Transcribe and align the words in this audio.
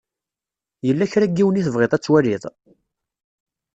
Yella 0.87 1.11
kra 1.11 1.27
n 1.27 1.33
yiwen 1.37 1.59
i 1.59 1.65
tebɣiḍ 1.65 1.91
ad 1.93 2.01
twaliḍ? 2.03 2.43